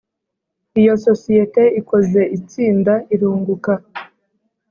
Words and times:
Iyo 0.79 0.93
sosiyete 1.05 1.63
ikoze 1.79 2.21
itsinda 2.37 2.93
irunguka 3.13 3.73